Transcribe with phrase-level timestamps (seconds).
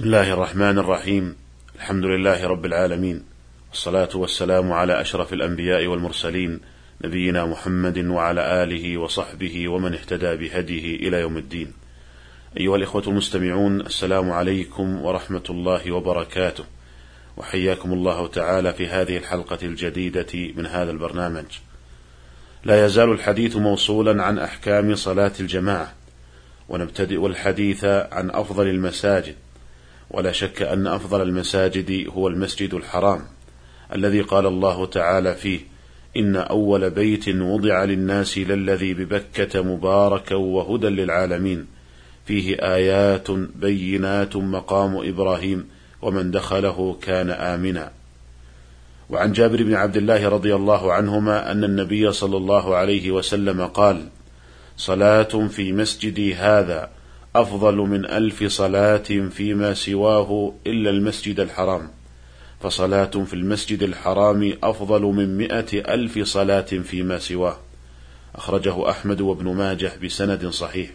[0.00, 1.36] بسم الله الرحمن الرحيم.
[1.76, 3.22] الحمد لله رب العالمين.
[3.70, 6.60] والصلاة والسلام على أشرف الأنبياء والمرسلين
[7.04, 11.72] نبينا محمد وعلى آله وصحبه ومن اهتدى بهديه إلى يوم الدين.
[12.56, 16.64] أيها الإخوة المستمعون السلام عليكم ورحمة الله وبركاته.
[17.36, 21.58] وحياكم الله تعالى في هذه الحلقة الجديدة من هذا البرنامج.
[22.64, 25.94] لا يزال الحديث موصولا عن أحكام صلاة الجماعة.
[26.68, 29.34] ونبتدئ الحديث عن أفضل المساجد.
[30.10, 33.20] ولا شك أن أفضل المساجد هو المسجد الحرام
[33.94, 35.60] الذي قال الله تعالى فيه
[36.16, 41.66] إن أول بيت وضع للناس للذي ببكة مباركا وهدى للعالمين
[42.26, 45.68] فيه آيات بينات مقام إبراهيم
[46.02, 47.92] ومن دخله كان آمنا.
[49.10, 54.08] وعن جابر بن عبد الله رضي الله عنهما أن النبي صلى الله عليه وسلم قال
[54.76, 56.90] صلاة في مسجدي هذا
[57.36, 61.90] أفضل من ألف صلاة فيما سواه إلا المسجد الحرام.
[62.60, 67.56] فصلاة في المسجد الحرام أفضل من مئة ألف صلاة فيما سواه.
[68.34, 70.90] أخرجه أحمد وابن ماجه بسند صحيح.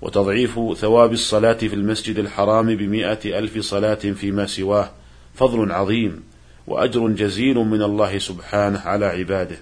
[0.00, 4.90] وتضعيف ثواب الصلاة في المسجد الحرام بمئة ألف صلاة فيما سواه
[5.34, 6.22] فضل عظيم
[6.66, 9.56] وأجر جزيل من الله سبحانه على عباده.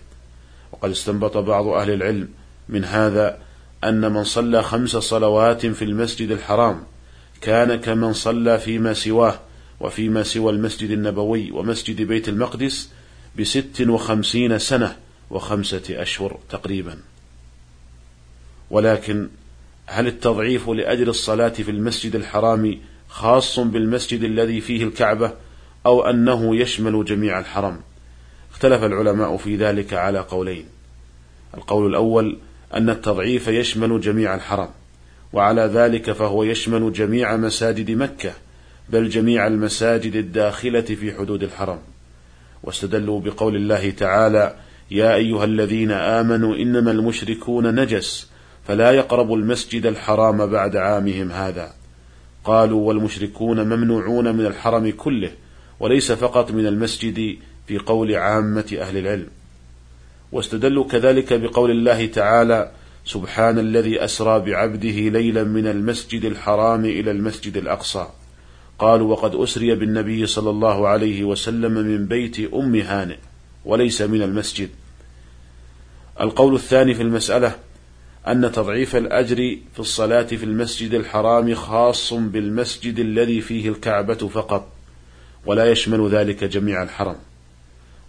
[0.72, 2.28] وقد استنبط بعض أهل العلم
[2.68, 3.49] من هذا
[3.84, 6.82] أن من صلى خمس صلوات في المسجد الحرام
[7.40, 9.40] كان كمن صلى فيما سواه
[9.80, 12.90] وفيما سوى المسجد النبوي ومسجد بيت المقدس
[13.38, 14.96] بست وخمسين سنة
[15.30, 16.98] وخمسة أشهر تقريبا.
[18.70, 19.28] ولكن
[19.86, 22.78] هل التضعيف لأجل الصلاة في المسجد الحرام
[23.08, 25.32] خاص بالمسجد الذي فيه الكعبة
[25.86, 27.80] أو أنه يشمل جميع الحرم؟
[28.52, 30.64] اختلف العلماء في ذلك على قولين.
[31.54, 32.38] القول الأول
[32.74, 34.68] أن التضعيف يشمل جميع الحرم
[35.32, 38.32] وعلى ذلك فهو يشمل جميع مساجد مكة
[38.88, 41.78] بل جميع المساجد الداخلة في حدود الحرم.
[42.62, 44.54] واستدلوا بقول الله تعالى
[44.90, 48.30] يا أيها الذين آمنوا إنما المشركون نجس
[48.66, 51.72] فلا يقربوا المسجد الحرام بعد عامهم هذا.
[52.44, 55.30] قالوا والمشركون ممنوعون من الحرم كله
[55.80, 57.36] وليس فقط من المسجد
[57.66, 59.39] في قول عامة أهل العلم.
[60.32, 62.70] واستدلوا كذلك بقول الله تعالى
[63.04, 68.06] سبحان الذي أسرى بعبده ليلا من المسجد الحرام إلى المسجد الأقصى.
[68.78, 73.16] قالوا وقد أسري بالنبي صلى الله عليه وسلم من بيت أم هانئ
[73.64, 74.68] وليس من المسجد.
[76.20, 77.56] القول الثاني في المسألة
[78.28, 79.36] أن تضعيف الأجر
[79.72, 84.72] في الصلاة في المسجد الحرام خاص بالمسجد الذي فيه الكعبة فقط
[85.46, 87.16] ولا يشمل ذلك جميع الحرم.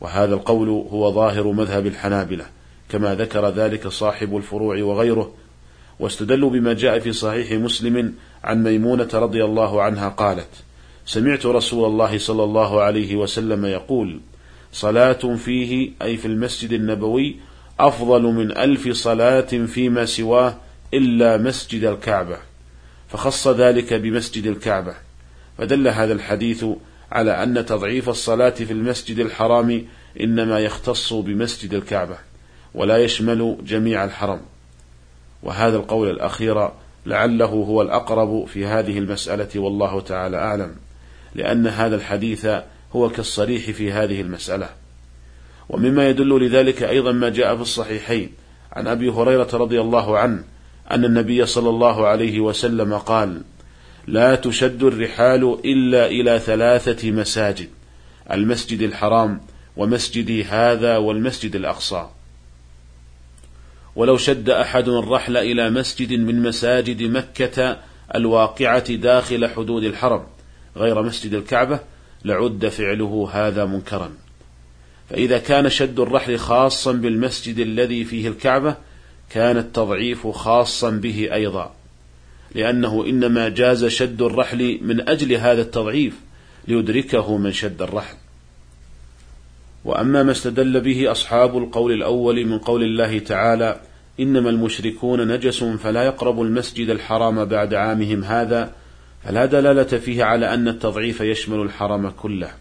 [0.02, 2.46] وهذا القول هو ظاهر مذهب الحنابلة
[2.90, 5.34] كما ذكر ذلك صاحب الفروع وغيره.
[6.00, 8.14] واستدلوا بما جاء في صحيح مسلم
[8.44, 10.50] عن ميمونة رضي الله عنها قالت
[11.06, 14.20] سمعت رسول الله صلى الله عليه وسلم يقول
[14.74, 17.36] صلاة فيه أي في المسجد النبوي
[17.80, 20.56] أفضل من ألف صلاة فيما سواه
[20.94, 22.38] إلا مسجد الكعبة
[23.10, 24.94] فخص ذلك بمسجد الكعبة.
[25.58, 26.66] فدل هذا الحديث
[27.12, 29.86] على أن تضعيف الصلاة في المسجد الحرام
[30.22, 32.18] إنما يختص بمسجد الكعبة
[32.74, 34.40] ولا يشمل جميع الحرم.
[35.44, 36.70] وهذا القول الأخير
[37.06, 40.76] لعله هو الأقرب في هذه المسألة والله تعالى أعلم
[41.36, 42.48] لأن هذا الحديث
[42.96, 44.70] هو كالصريح في هذه المسألة.
[45.70, 48.32] ومما يدل لذلك أيضا ما جاء في الصحيحين
[48.74, 50.44] عن أبي هريرة رضي الله عنه
[50.92, 53.42] أن النبي صلى الله عليه وسلم قال
[54.08, 57.70] لا تشد الرحال إلا إلى ثلاثة مساجد
[58.32, 59.42] المسجد الحرام
[59.78, 62.10] ومسجدي هذا والمسجد الأقصى.
[63.96, 67.78] ولو شد أحد الرحل إلى مسجد من مساجد مكة
[68.16, 70.24] الواقعة داخل حدود الحرم
[70.78, 71.80] غير مسجد الكعبة
[72.26, 74.12] لعد فعله هذا منكرا.
[75.10, 78.76] فإذا كان شد الرحل خاصا بالمسجد الذي فيه الكعبة
[79.30, 81.81] كان التضعيف خاصا به أيضا.
[82.56, 86.20] لأنه إنما جاز شد الرحل من أجل هذا التضعيف
[86.68, 88.16] ليدركه من شد الرحل.
[89.86, 93.80] وأما ما استدل به أصحاب القول الأول من قول الله تعالى
[94.20, 98.72] إنما المشركون نجس فلا يقربوا المسجد الحرام بعد عامهم هذا
[99.24, 102.52] فلا دلالة فيه على أن التضعيف يشمل الحرم كله.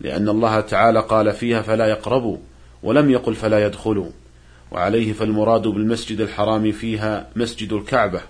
[0.00, 2.38] لأن الله تعالى قال فيها فلا يقربوا
[2.82, 4.10] ولم يقل فلا يدخلوا.
[4.70, 8.20] وعليه فالمراد بالمسجد الحرام فيها مسجد الكعبة.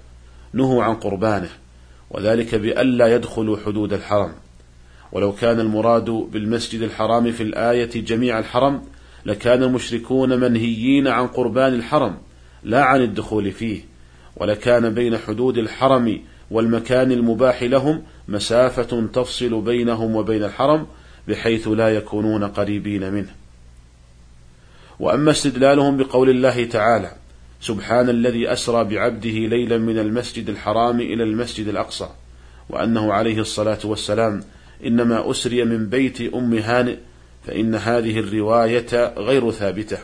[0.53, 1.49] نهوا عن قربانه
[2.11, 4.33] وذلك بألا يدخلوا حدود الحرم.
[5.13, 8.83] ولو كان المراد بالمسجد الحرام في الآية جميع الحرم
[9.27, 12.19] لكان المشركون منهيين عن قربان الحرم
[12.63, 13.81] لا عن الدخول فيه.
[14.37, 16.21] ولكان بين حدود الحرم
[16.51, 20.87] والمكان المباح لهم مسافة تفصل بينهم وبين الحرم
[21.29, 23.31] بحيث لا يكونون قريبين منه.
[25.01, 27.20] وأما استدلالهم بقول الله تعالى
[27.61, 32.09] سبحان الذي أسرى بعبده ليلا من المسجد الحرام إلى المسجد الأقصى
[32.69, 34.45] وأنه عليه الصلاة والسلام
[34.87, 36.97] إنما أسري من بيت أم هانئ
[37.47, 39.99] فإن هذه الرواية غير ثابتة.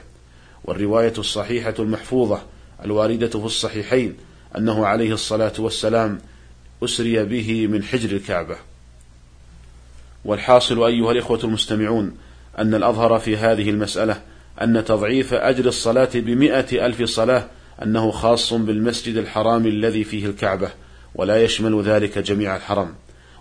[0.64, 2.42] والرواية الصحيحة المحفوظة
[2.84, 4.16] الواردة في الصحيحين
[4.58, 6.18] أنه عليه الصلاة والسلام
[6.84, 8.56] أسري به من حجر الكعبة.
[10.24, 12.16] والحاصل أيها الإخوة المستمعون
[12.58, 14.22] أن الأظهر في هذه المسألة
[14.62, 17.46] أن تضعيف أجر الصلاة بمئة ألف صلاة
[17.82, 20.70] أنه خاص بالمسجد الحرام الذي فيه الكعبة
[21.14, 22.94] ولا يشمل ذلك جميع الحرم.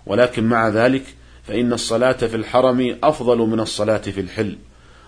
[0.06, 1.02] ولكن مع ذلك
[1.44, 4.56] فإن الصلاة في الحرم أفضل من الصلاة في الحل.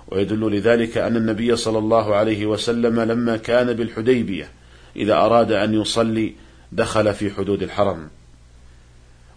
[0.09, 4.51] ويدل لذلك أن النبي صلى الله عليه وسلم لما كان بالحديبية
[4.97, 6.35] إذا أراد أن يصلي
[6.73, 8.09] دخل في حدود الحرم.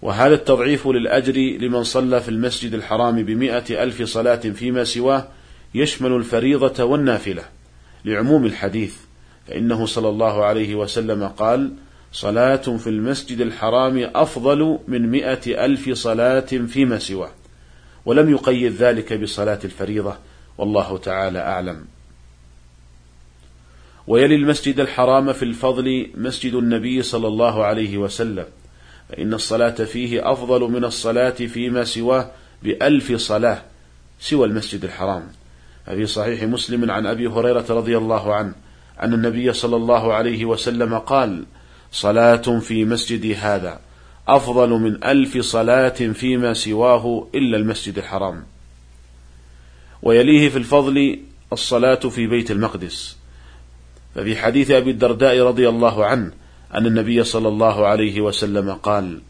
[0.01, 5.27] وهذا التضعيف للأجر لمن صلى في المسجد الحرام بمئة ألف صلاة فيما سواه
[5.73, 7.43] يشمل الفريضة والنافلة
[8.05, 8.95] لعموم الحديث
[9.47, 11.73] فإنه صلى الله عليه وسلم قال
[12.11, 17.31] صلاة في المسجد الحرام أفضل من مئة ألف صلاة فيما سواه
[18.05, 20.17] ولم يقيد ذلك بصلاة الفريضة
[20.57, 21.85] والله تعالى أعلم.
[24.07, 28.45] ويلي المسجد الحرام في الفضل مسجد النبي صلى الله عليه وسلم
[29.09, 32.31] فإن الصلاة فيه أفضل من الصلاة فيما سواه
[32.63, 33.61] بألف صلاة
[34.19, 35.31] سوى المسجد الحرام.
[35.85, 38.53] في صحيح مسلم عن أبي هريرة رضي الله عنه
[39.01, 41.43] أن النبي صلى الله عليه وسلم قال
[41.91, 43.79] صلاة في مسجدي هذا
[44.27, 48.43] أفضل من ألف صلاة فيما سواه إلا المسجد الحرام.
[50.03, 51.19] ويليه في الفضل
[51.53, 53.17] الصلاة في بيت المقدس.
[54.15, 56.31] ففي حديث أبي الدرداء رضي الله عنه
[56.73, 59.21] أن النبي صلى الله عليه وسلم قال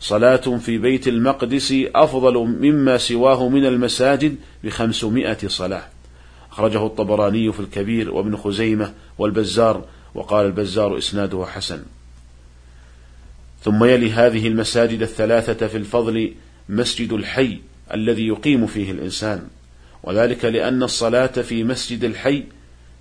[0.00, 5.97] صلاة في بيت المقدس أفضل مما سواه من المساجد بخمسمائة صلاة.
[6.58, 9.84] أخرجه الطبراني في الكبير وابن خزيمة والبزار
[10.14, 11.82] وقال البزار إسناده حسن.
[13.62, 16.34] ثم يلي هذه المساجد الثلاثة في الفضل
[16.68, 17.58] مسجد الحي
[17.94, 19.46] الذي يقيم فيه الإنسان
[20.02, 22.44] وذلك لأن الصلاة في مسجد الحي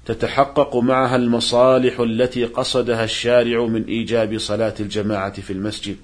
[0.06, 5.96] تتحقق معها المصالح التي قصدها الشارع من إيجاب صلاة الجماعة في المسجد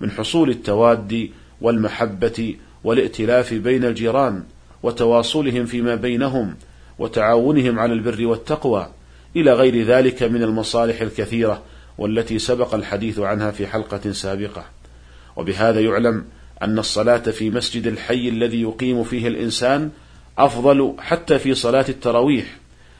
[0.00, 1.30] من حصول التواد
[1.60, 4.44] والمحبة والائتلاف بين الجيران
[4.82, 6.54] وتواصلهم فيما بينهم
[6.98, 8.88] وتعاونهم على البر والتقوى
[9.36, 11.62] إلى غير ذلك من المصالح الكثيرة
[11.98, 14.64] والتي سبق الحديث عنها في حلقة سابقة
[15.36, 16.24] وبهذا يعلم
[16.62, 19.90] أن الصلاة في مسجد الحي الذي يقيم فيه الإنسان
[20.38, 22.56] أفضل حتى في صلاة التراويح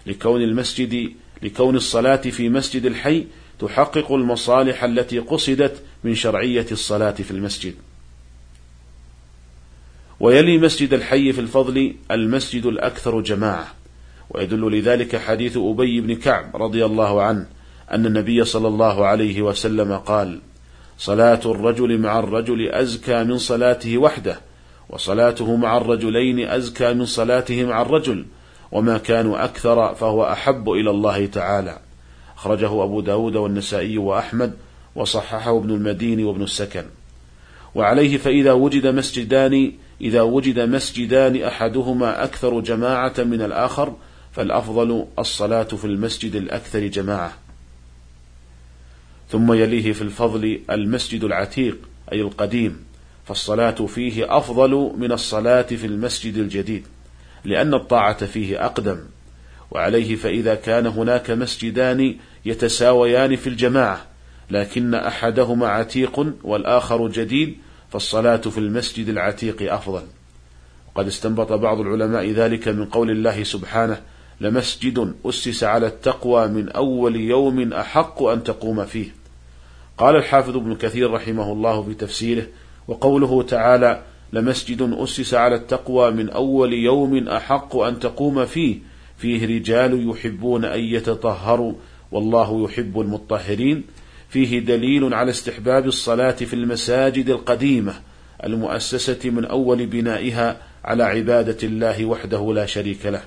[0.06, 3.26] لكون المسجد لكون الصلاة في مسجد الحي
[3.58, 7.74] تحقق المصالح التي قصدت من شرعية الصلاة في المسجد.
[10.20, 13.66] ويلي مسجد الحي في الفضل المسجد الأكثر جماعة،
[14.30, 17.46] ويدل لذلك حديث أبي بن كعب رضي الله عنه
[17.90, 20.40] أن النبي صلى الله عليه وسلم قال:
[20.98, 24.40] صلاة الرجل مع الرجل أزكى من صلاته وحده،
[24.90, 28.26] وصلاته مع الرجلين أزكى من صلاته مع الرجل،
[28.72, 31.78] وما كانوا أكثر فهو أحب إلى الله تعالى.
[32.36, 34.52] أخرجه أبو داود والنسائي وأحمد
[34.94, 36.84] وصححه ابن المدين وابن السكن
[37.74, 43.96] وعليه فإذا وجد مسجدان إذا وجد مسجدان أحدهما أكثر جماعة من الآخر
[44.32, 47.38] فالأفضل الصلاة في المسجد الأكثر جماعة.
[49.30, 51.78] ثم يليه في الفضل المسجد العتيق
[52.12, 52.84] أي القديم
[53.26, 56.86] فالصلاة فيه أفضل من الصلاة في المسجد الجديد
[57.44, 58.98] لأن الطاعة فيه أقدم.
[59.70, 64.06] وعليه فإذا كان هناك مسجدان يتساويان في الجماعة
[64.50, 67.56] لكن أحدهما عتيق والآخر جديد
[67.90, 70.02] فالصلاة في المسجد العتيق أفضل.
[70.86, 74.00] وقد استنبط بعض العلماء ذلك من قول الله سبحانه
[74.40, 79.14] لمسجد أسس على التقوى من أول يوم أحق أن تقوم فيه.
[79.98, 82.46] قال الحافظ ابن كثير رحمه الله في تفسيره
[82.88, 84.02] وقوله تعالى
[84.32, 88.78] لمسجد أسس على التقوى من أول يوم أحق أن تقوم فيه
[89.16, 91.72] فيه رجال يحبون أن يتطهروا
[92.12, 93.84] والله يحب المطهرين.
[94.30, 97.94] فيه دليل على استحباب الصلاة في المساجد القديمة
[98.44, 103.22] المؤسسة من أول بنائها على عبادة الله وحده لا شريك له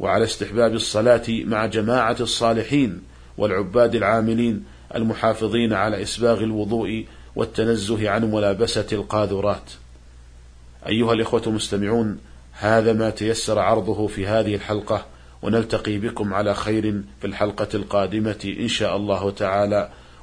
[0.00, 3.02] وعلى استحباب الصلاة مع جماعة الصالحين
[3.38, 4.64] والعباد العاملين
[4.94, 7.04] المحافظين على إسباغ الوضوء
[7.36, 9.70] والتنزه عن ملابسة القاذورات.
[10.88, 12.18] أيها الإخوة المستمعون
[12.52, 15.06] هذا ما تيسر عرضه في هذه الحلقة
[15.42, 19.90] ونلتقي بكم على خير في الحلقة القادمة إن شاء الله تعالى.